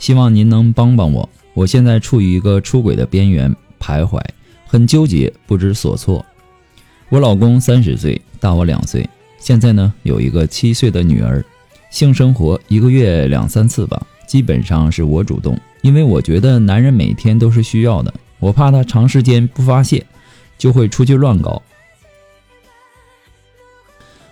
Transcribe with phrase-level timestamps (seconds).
[0.00, 4.18] 希望您能帮帮我，我现在处于一个出轨的边缘徘徊，
[4.66, 6.24] 很纠结，不知所措。
[7.10, 9.06] 我老公三十岁，大我两岁，
[9.38, 11.44] 现在呢有一个七岁的女儿。
[11.90, 20.06] 性生活一个月两三次吧，基本上是我主动，因为我觉得男人每天都是需要的，我怕他长时间不发泄，
[20.56, 21.60] 就会出去乱搞，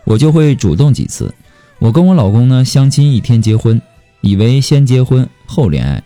[0.04, 1.34] 我就会主动几次。
[1.78, 3.78] 我跟我老公呢相亲一天结婚。
[4.20, 6.02] 以为先结婚后恋爱，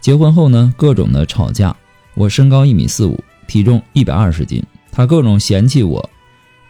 [0.00, 1.74] 结婚后呢，各种的吵架。
[2.14, 4.60] 我身高一米四五，体重一百二十斤，
[4.90, 6.10] 他各种嫌弃我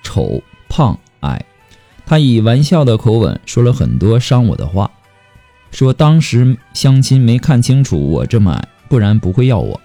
[0.03, 1.43] 丑、胖、矮。
[2.05, 4.91] 他以玩笑的口吻说了很多伤我的话，
[5.71, 9.81] 说当时相亲没看清楚我这么矮，不然不会要我。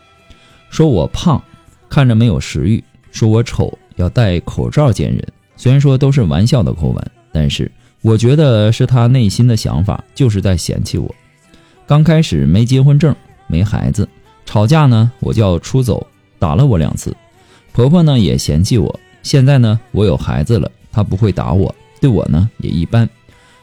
[0.70, 1.42] 说我胖，
[1.90, 2.84] 看着没有食欲。
[3.12, 5.26] 说我丑，要戴口罩见人。
[5.56, 7.72] 虽然说都是玩笑的口吻，但是。
[8.02, 11.16] 我觉得是他内心的想法，就是在嫌弃我。
[11.88, 13.16] 刚开始没结婚证，
[13.48, 14.10] 没孩子，
[14.46, 16.08] 吵架呢我就要出走，
[16.40, 17.16] 打了我两次。
[17.72, 19.00] 婆婆呢也嫌弃我。
[19.22, 23.08] 现在呢我有孩子了，她不会打我，对我呢也一般。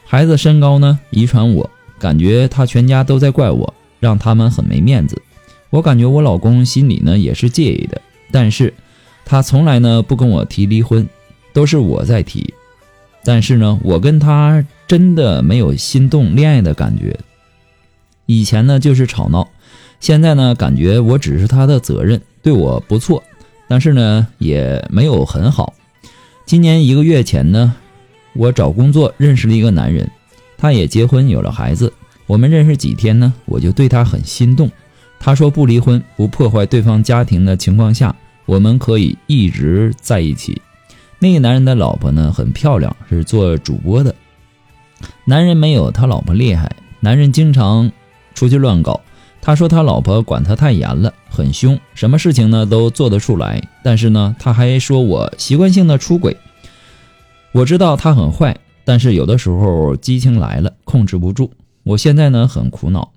[0.05, 5.21] 孩子身高呢遗传我，感觉他全家都在怪我，让他们很没面子。
[5.69, 8.73] 我感觉我老公心里呢也是介意的，但是
[9.25, 11.07] 他从来呢不跟我提离婚，
[11.51, 12.53] 都是我在提。
[13.25, 17.17] 但是呢，我跟他真的没有心动恋爱的感觉。
[18.25, 19.49] 以前呢就是吵闹，
[19.99, 23.21] 现在呢感觉我只是他的责任，对我不错，
[23.67, 25.73] 但是呢也没有很好。
[26.45, 27.73] 今年一个月前呢，
[28.33, 30.09] 我找工作认识了一个男人，
[30.57, 31.91] 他也结婚有了孩子。
[32.25, 34.71] 我们认识几天呢，我就对他很心动。
[35.19, 40.61] 他说不离婚，不破坏对方家庭的情况下，我们可以一直在一起。
[41.19, 44.13] 那个男人的老婆呢，很漂亮，是做主播的。
[45.25, 46.69] 男人没有他老婆厉害，
[46.99, 47.89] 男人经常
[48.33, 48.99] 出去乱搞。
[49.41, 53.61] 他说他老婆管他太严了，很凶，什么事情呢都做得出来。
[53.83, 56.37] 但是呢，他还说我习惯性的出轨。
[57.51, 61.51] 我知道他很坏，但是有的时候激情来了，控制不住。
[61.83, 63.11] 我现在呢很苦恼，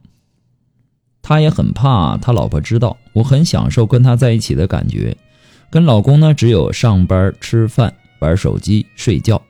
[1.22, 2.96] 他也很怕他老婆知道。
[3.12, 5.16] 我很享受跟他在一起的感觉。
[5.70, 9.40] 跟老公呢，只有上班、吃饭、玩手机、睡觉。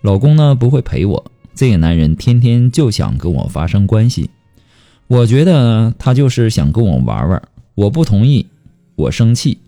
[0.00, 1.24] 老公呢不会陪我，
[1.54, 4.30] 这个男人天天就想跟我发生关系。
[5.12, 7.42] 我觉得他就是想跟我玩玩。
[7.74, 8.46] 我不同意，
[8.96, 9.58] 我生气，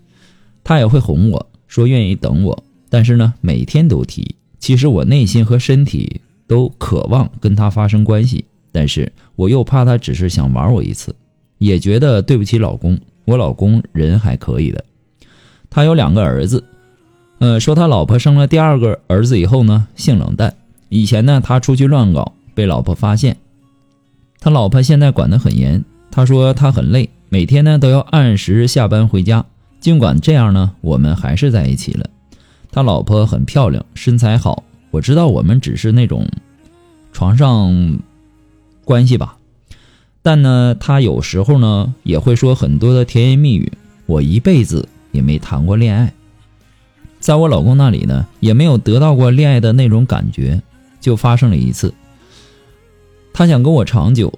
[0.63, 4.35] 他也会哄我说愿意等我，但是呢每天都提。
[4.57, 11.15] 其实我内心和身体都渴望跟他发生关系，但是我又怕他只是想玩我一次，
[11.59, 12.99] 也觉得对不起老公。
[13.25, 14.83] 我老公人还可以的。
[15.69, 16.63] 他有两个儿子，
[17.37, 20.55] 呃，说他老婆生了第二个儿子以后呢，性冷淡。
[20.89, 23.37] 以前呢，他出去乱搞，被老婆发现，
[24.45, 25.83] 他老婆现在管得很严。
[26.11, 29.43] 他说他很累，每天呢都要按时下班回家。
[29.79, 32.07] 尽管这样呢，我们还是在一起了。
[32.71, 34.63] 他老婆很漂亮，身材好。
[34.91, 36.27] 我知道我们只是那种
[37.11, 37.97] 床上
[38.83, 39.35] 关系吧，
[40.21, 43.71] 但呢，他有时候呢也会说很多的甜言蜜语。
[44.05, 44.87] 我一辈子。
[45.11, 46.13] 也没谈过恋爱，
[47.21, 50.61] 在我老公那里呢，也没有得到过恋爱的那种感觉，
[50.99, 51.93] 就发生了一次。
[53.37, 54.31] 他想跟我长久，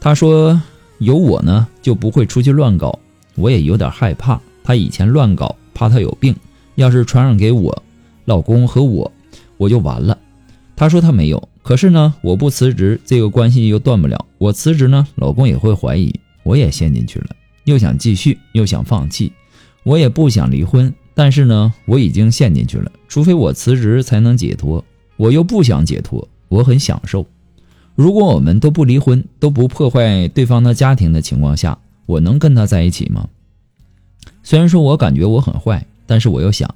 [0.00, 0.58] 他说
[0.96, 2.98] 有我呢就不会出去乱搞，
[3.34, 4.40] 我也有点害怕。
[4.64, 6.34] 他以前乱搞，怕他有病，
[6.76, 7.82] 要是传染给我
[8.24, 9.12] 老公和我，
[9.58, 10.16] 我就完了。
[10.74, 14.24] 他说他没有，可是呢，我不辞职，这个关系又断不了。
[14.38, 17.26] 我辞职呢，老公也会怀疑，我也陷进去了，
[17.64, 19.30] 又想继续，又想放弃。
[19.82, 22.90] 我也不想离婚，但是呢，我已经陷进去了。
[23.06, 24.82] 除非我辞职才能解脱。
[25.18, 27.26] 我又不想解脱，我很享受。
[27.94, 33.28] 如果我们都不离婚，都不破坏对方的家庭的情况下，我能跟他在一起吗？
[34.42, 36.74] 虽然说我感觉我很坏，但是我又想，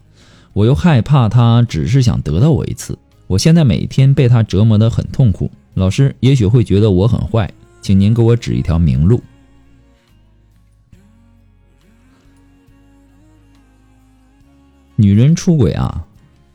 [0.52, 2.98] 我又害怕他只是想得到我一次。
[3.26, 5.50] 我现在每天被他折磨得很痛苦。
[5.74, 7.52] 老师也许会觉得我很坏，
[7.82, 9.20] 请您给我指一条明路。
[14.94, 16.06] 女人出轨啊，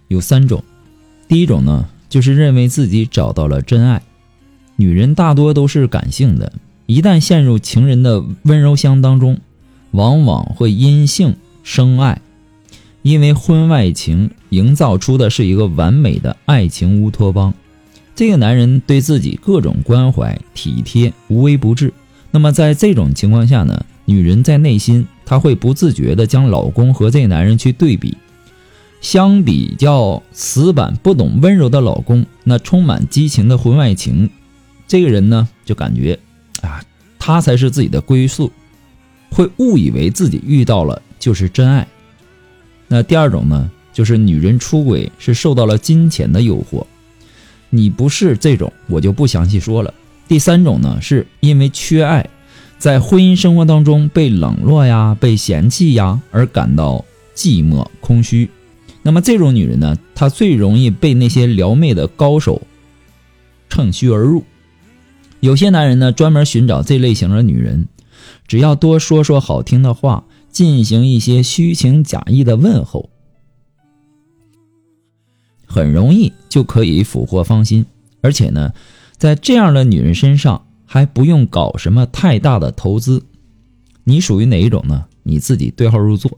[0.07, 0.63] 有三种。
[1.27, 4.01] 第一种呢，就是认为自己找到了真爱。
[4.81, 6.53] 女人大多都是感性的，
[6.87, 9.37] 一旦陷入情人的温柔乡当中，
[9.91, 12.19] 往往会因性生爱，
[13.03, 17.53] 因为婚外情营造出的是一个完美的爱情乌托邦。
[18.15, 21.93] 这个男人对自己各种关怀体贴，无微不至。
[22.31, 28.17] 那么在这种情况下呢，女人在内心，她会不自觉地将老公和这个男人去对比。
[28.99, 34.31] 相比较死板不懂温柔的老公，那充满激情的婚外情，
[34.91, 36.19] 这个人呢就感觉
[36.61, 36.83] 啊，
[37.17, 38.51] 他才是自己的归宿，
[39.29, 41.87] 会误以为自己遇到了就是真爱。
[42.89, 46.85] 那第二种呢，就是女人出轨是受到了金钱的诱惑，
[47.69, 49.93] 你不是这种，我就不详细说了。
[50.27, 52.29] 第三种呢，是因为缺爱，
[52.77, 58.49] 在婚姻生活当中被冷落呀、被嫌弃呀而感到寂寞空虚。
[59.03, 62.61] 那么这种女人呢，她最容易被那些撩妹的高手
[63.69, 64.43] 趁虚而入。
[65.41, 67.87] 有些男人呢，专门寻找这类型的女人，
[68.47, 73.09] 只要多说说好听的话，进行一些虚情假意的问候，
[75.65, 77.85] 很容易就可以俘获芳心。
[78.21, 78.73] 而且呢，
[79.17, 83.23] 在这样的女人身上还不用搞什么太大的投资。
[84.03, 85.05] 你属于哪一种呢？
[85.23, 86.37] 你自己对号入座。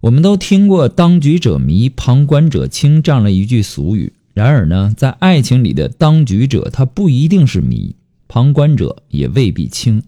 [0.00, 4.14] 我们都听过“当局者迷，旁观者清”这样的一句俗语。
[4.34, 7.94] 然而呢，在爱情里的当局者，他不一定是迷；
[8.28, 10.02] 旁观者也未必清。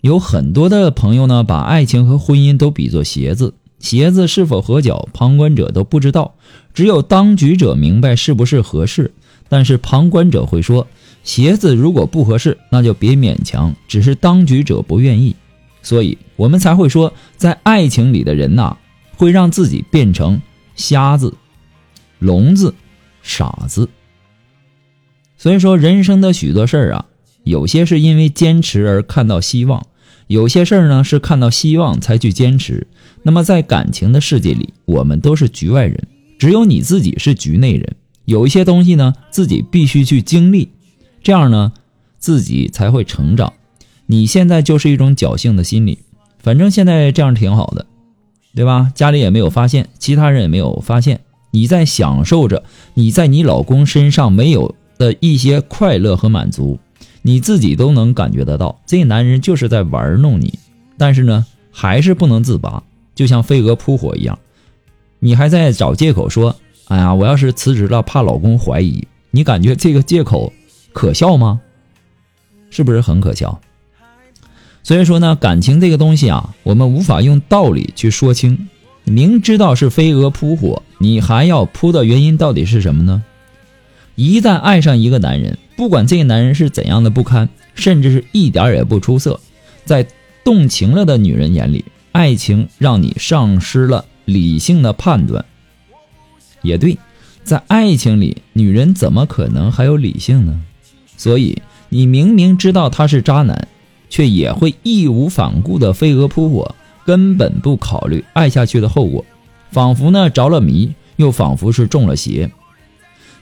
[0.00, 6.34] 有很多的朋友呢，把爱情和婚姻都比作鞋子，鞋子是否合脚，旁观者都不知道，
[6.74, 9.12] 只有当局者明白是不是合适。
[9.48, 10.86] 但是旁观者会说，
[11.22, 15.36] 鞋子如果不合适，那就别勉强，只是当局者不愿意。
[15.82, 18.76] 所以我们才会说，在爱情里的人呐。
[19.14, 20.42] 会让自己变成
[20.74, 21.32] 瞎子、
[22.18, 22.74] 聋子、
[23.22, 23.88] 傻子。
[25.36, 27.06] 所以说，人生的许多事儿啊，
[27.44, 29.86] 有些是因为坚持而看到希望，
[30.26, 32.86] 有些事儿呢是看到希望才去坚持。
[33.22, 36.08] 那么在感情的世界里，我们都是局外人，
[36.38, 37.96] 只有你自己是局内人。
[38.24, 40.70] 有一些东西呢，自己必须去经历，
[41.22, 41.72] 这样呢，
[42.18, 43.52] 自己才会成长。
[44.06, 45.98] 你现在就是一种侥幸的心理，
[46.38, 47.86] 反正现在这样挺好的。
[48.54, 48.92] 对吧？
[48.94, 51.20] 家里也没有发现，其他人也没有发现，
[51.52, 52.64] 你在享受着
[52.94, 56.80] 你在你老公身上没有的一些快乐和满足，
[57.22, 60.58] 你自己都能感觉得到，这男人就是在玩弄你，
[60.98, 62.82] 但是呢，还是不能自拔，
[63.14, 64.38] 就像飞蛾扑火一样，
[65.18, 66.56] 你还在找借口说，
[66.88, 70.52] 哎呀，我要是辞职了，怕老公怀疑，你感觉这个借口
[70.92, 71.60] 可笑吗？
[72.70, 73.60] 是不是很可笑？
[74.82, 78.68] 所以说呢，感情这个东西啊，我们无法用道理去说清。
[79.04, 83.22] 明知道是飞蛾扑火，你还要扑的原因到底是什么呢？
[84.14, 89.40] 一旦爱上一个男人，不管这个男人是怎样的不堪，甚至是一点也不出色，
[89.84, 90.06] 在
[90.44, 95.44] 动情了的女人眼里，爱情让你丧失了理性的判断。
[96.62, 96.96] 也对，
[97.42, 100.60] 在爱情里，女人怎么可能还有理性呢？
[101.16, 103.68] 所以，你明明知道他是渣男。
[104.12, 106.74] 却也会义无反顾的飞蛾扑火，
[107.06, 109.24] 根本不考虑爱下去的后果，
[109.70, 112.50] 仿佛呢着了迷，又仿佛是中了邪。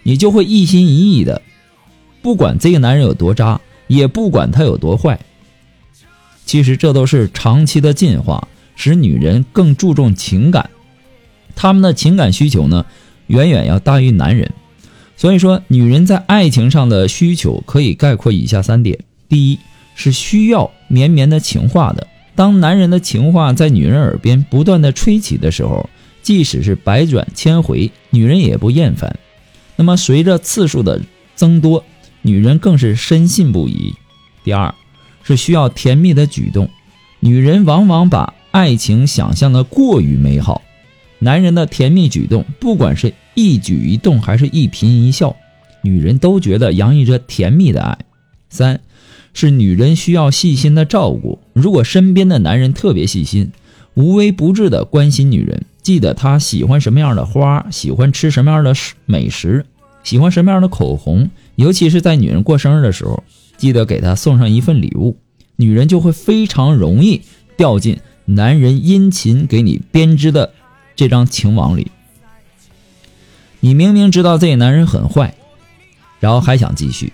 [0.04, 1.42] 你就会一心一意的，
[2.22, 5.18] 不管这个男人有多渣，也不管他有多坏。
[6.46, 8.46] 其实这都是长期的进化，
[8.76, 10.70] 使女人更注重情感，
[11.56, 12.86] 他们的情感需求呢，
[13.26, 14.52] 远远要大于男人。
[15.16, 19.58] 所以说，女人在爱情上的需求可以概括以下三点：第一。
[19.96, 22.06] 是需要绵绵的情话的。
[22.34, 25.90] 当男人的情话在女人耳边不断的吹起的时候，
[26.30, 29.18] 即使是百转千回，女人也不厌烦。
[29.74, 31.02] 那么随着次数的
[31.34, 31.84] 增多，
[32.22, 33.92] 女人更是深信不疑。
[34.44, 34.72] 第二，
[35.24, 36.70] 是需要甜蜜的举动。
[37.18, 40.62] 女人往往把爱情想象的过于美好，
[41.18, 45.34] 男人的甜蜜举动，不管是一举一动还是一颦一笑，
[45.82, 47.98] 女人都觉得洋溢着甜蜜的爱。
[48.48, 48.80] 三。
[49.34, 51.40] 是女人需要细心的照顾。
[51.54, 53.50] 如果身边的男人特别细心，
[53.94, 58.74] 无微不至的关心女人，记得他喜欢什么样的花，喜欢吃什么样的
[59.06, 59.64] 美食，
[60.02, 63.22] 喜欢什么样的口红，尤其是在女人过生日的时候，
[63.56, 65.16] 记得给她送上一份礼物，
[65.56, 67.22] 女人就会非常容易
[67.56, 70.52] 掉进男人殷勤给你编织的
[70.94, 71.90] 这张情网里。
[73.60, 75.34] 你明明知道这个男人很坏，
[76.18, 77.12] 然后还想继续。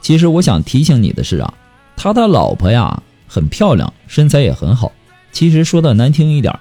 [0.00, 1.54] 其实我想提醒你的是啊，
[1.96, 4.92] 他的老婆呀很漂亮，身材也很好。
[5.32, 6.58] 其实说的难听一点，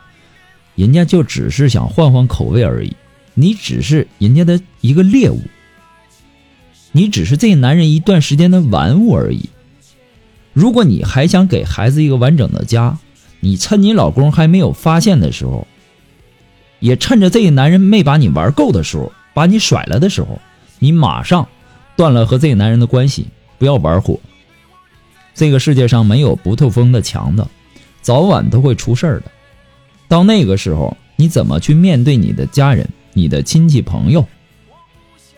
[0.77, 2.95] 人家就只是想换换口味而已。
[3.33, 5.41] 你只是人家的一个猎物，
[6.93, 9.49] 你只是这男人一段时间的玩物而已。
[10.53, 12.97] 如果你还想给孩子一个完整的家，
[13.41, 15.67] 你趁你老公还没有发现的时候，
[16.79, 20.39] 也趁着这个男人没把你玩够的时候，把你甩了的时候，
[20.79, 21.47] 你马上
[21.95, 23.27] 断了和这个男人的关系，
[23.59, 24.19] 不要玩火。
[25.35, 27.47] 这个世界上没有不透风的墙的，
[28.01, 29.31] 早晚都会出事儿的。
[30.07, 32.87] 到那个时候，你怎么去面对你的家人？
[33.13, 34.27] 你的亲戚朋友，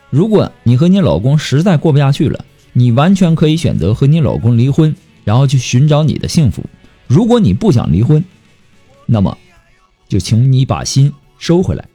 [0.10, 6.66] 如果你和你老公实在过不下去了，你完全可以选择和你老公离婚，然后去寻找你的幸福。
[7.08, 8.22] 如果你不想离婚，
[9.06, 9.38] 那么
[10.10, 11.88] 就请你把心收回来，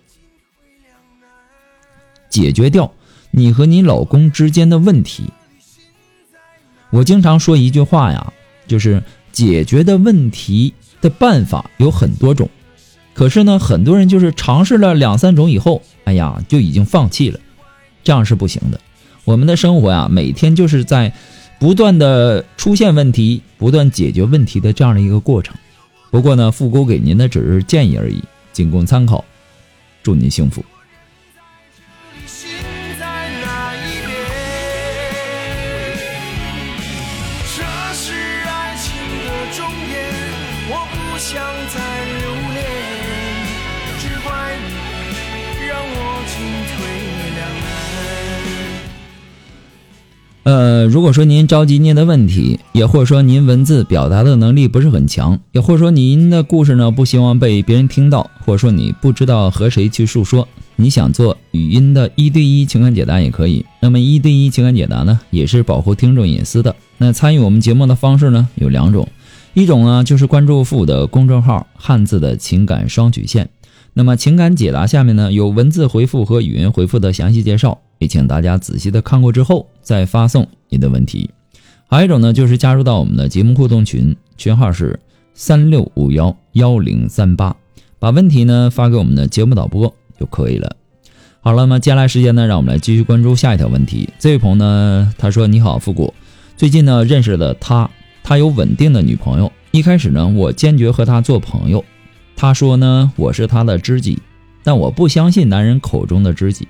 [2.31, 2.91] 解决掉
[3.31, 5.25] 你和你老公之间的问题。
[6.89, 8.33] 我经常说一句话呀，
[8.67, 9.03] 就是
[9.33, 12.49] 解决的问题的办法有很多种。
[13.15, 17.39] 可是呢，很多人就是尝试了两三种以后，哎呀，就已经放弃了，
[18.03, 18.81] 这样是不行的。
[19.25, 21.13] 我们的生活呀，每天就是在
[21.59, 25.57] 不断的出现问题、不断解决问题的这样的一个过程。
[26.11, 29.25] 不过呢，复姑给您的只是建议而已，仅供参考。
[30.03, 30.65] 祝您幸福。
[41.17, 41.81] 想再
[42.21, 42.84] 留恋
[50.47, 60.47] 呃，如果说您着急念的问题，也或者说您文字表达的能力不是很强，也或者说您的故事呢不希望被别人听到，或者说你不知道和谁去诉说，
[60.77, 63.65] 你想做语音的一对一情感解答也可以。
[63.81, 66.77] 那么一对一情感解答呢，也是保护听众隐私的。
[66.99, 69.09] 那参与我们节目的方式呢有两种，
[69.55, 73.49] 一种呢就是关注父的公众号“汉字的情感双曲线”，
[73.95, 77.81] 那么情感解答下面呢有文字回复和语音回复的详细介绍。
[78.01, 81.31] 也请大家仔细的看过之后再发送你的问题。
[81.87, 84.99] 还有一种呢，就是加入到我们的节目互动群，群号是
[85.33, 87.55] 三六五幺幺零三八，
[88.01, 90.77] 把问题呢发给我们的节目导播就可以了。
[91.41, 94.09] 好了，那么接下来时间呢，让我们来继续关注下一条问题。
[94.19, 96.13] 这位朋友呢，他说：“你好，复古，
[96.57, 97.89] 最近呢认识了他，
[98.25, 99.53] 他有稳定的女朋友。
[99.71, 101.85] 一开始呢，我坚决和他做朋友。
[102.37, 104.19] 他说呢，我是他的知己，
[104.63, 106.67] 但我不相信男人口中的知己。”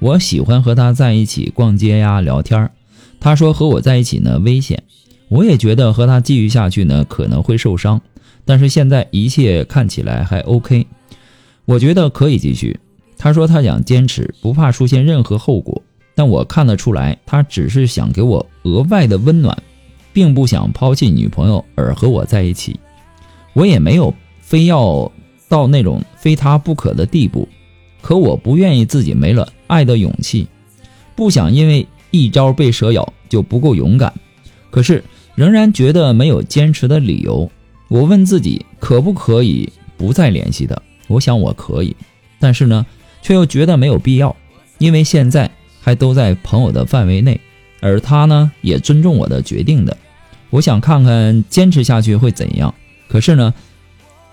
[0.00, 2.70] 我喜欢和他在一起逛街呀，聊天儿
[3.18, 4.80] 他说和我在一起呢危险，
[5.28, 8.00] 我也觉得和他继续下去呢可能会受伤。
[8.44, 10.86] 但是现在一切看起来还 OK，
[11.64, 12.78] 我觉得可以继续。
[13.18, 15.82] 他说他想坚持，不怕出现任何后果。
[16.14, 19.60] 但我看得出来，他只是想给我额外的温暖，
[20.12, 22.78] 并不想抛弃女朋友而和我在一起。
[23.52, 24.14] 我也没有
[24.48, 25.12] 非要
[25.46, 27.46] 到那种非他不可的地步。
[28.00, 30.48] 可我不愿意自己没了爱的勇气，
[31.14, 34.10] 不想因为一招被蛇咬就不够勇敢，
[34.70, 37.50] 可是仍然觉得没有坚持的理由。
[37.88, 40.80] 我问自己可不可以不再联系的？
[41.08, 41.94] 我想我可以，
[42.40, 42.86] 但是呢，
[43.20, 44.34] 却又觉得没有必要，
[44.78, 45.50] 因为现在
[45.82, 47.38] 还都在朋友的范围内，
[47.80, 49.94] 而他呢也尊重我的决定的。
[50.48, 52.74] 我想看看坚持下去会怎样。
[53.08, 53.52] 可是呢，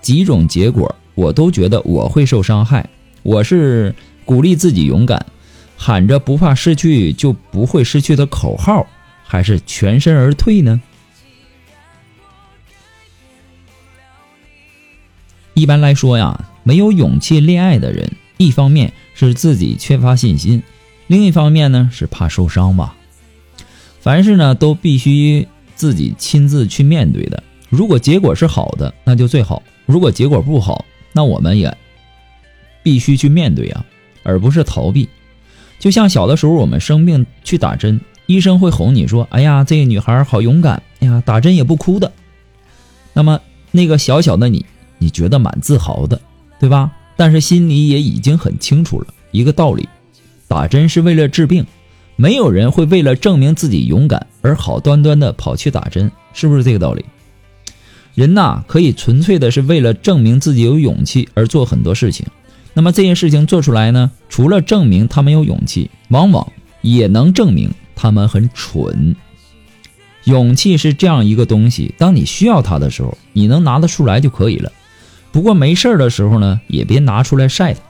[0.06, 2.88] 几种结果我都觉得我会受伤害。
[3.24, 3.92] 我是
[4.24, 5.26] 鼓励自己勇敢，
[5.76, 8.86] 喊着不怕失去就不会失去的口号，
[9.24, 10.80] 还是全身而退呢？
[15.54, 20.62] 一般来说呀，没有勇气恋爱的人，一方面是自己缺乏信心，
[21.08, 22.94] 另一方面呢是怕受伤吧。
[24.00, 27.42] 凡事呢都必须自己亲自去面对的。
[27.70, 31.74] 如果结果是好的，那就最好；如果结果不好，那我们也。
[32.82, 33.84] 必须去面对啊，
[34.22, 35.08] 而不是逃避。
[35.80, 42.12] 就像小的时候，我们生病去打针，医生会哄你说：“哎呀，这个女孩好勇敢，哎呀，打针也不哭的。”
[43.12, 43.40] 那么
[43.72, 44.64] 那个小小的你，
[44.98, 46.20] 你觉得蛮自豪的，
[46.60, 46.92] 对吧？
[47.16, 49.88] 但是心里也已经很清楚了一个道理：
[50.46, 51.66] 打针是为了治病，
[52.14, 57.04] 没有人会为了证明自己勇敢而好端端的跑去打针，是不是这个道理？
[58.16, 62.26] 人呐，可以纯粹的是为了证明自己有勇气而做很多事情。
[62.72, 69.14] 那么这些事情做出来呢，除了证明他们有勇气，往往也能证明他们很蠢。
[70.24, 74.72] 勇气是这样一个东西，当你需要它的时候，你能拿得出来就可以了。
[75.30, 77.80] 不过没事儿的时候呢，也别拿出来晒它。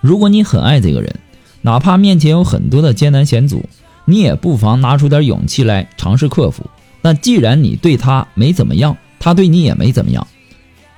[0.00, 1.16] 如果你很爱这个人，
[1.62, 3.68] 哪怕面前有很多的艰难险阻，
[4.04, 6.70] 你也不妨拿出点勇气来尝试克服。
[7.02, 10.24] 那既然你对他没怎么样，他对你也没怎么样，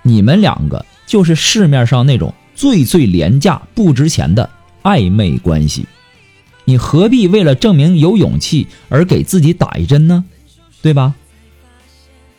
[0.02, 4.50] 你们两个就是市面上那种最最廉价、不值钱的
[4.82, 5.86] 暧昧关系。
[6.66, 10.26] 你何必为了证明有勇气而给自己打一针呢？
[10.82, 11.14] 对吧？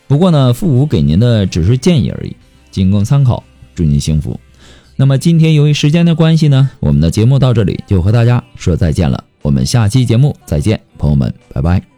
[0.07, 2.35] 不过呢，父母给您的只是建议而已，
[2.69, 3.43] 仅供参考。
[3.73, 4.39] 祝您幸福。
[4.95, 9.23] 那么今天由于时间的关系呢，我们的节目到这里就和大家说再见了。
[9.41, 11.88] 我们下期节目再见，朋友们，拜拜。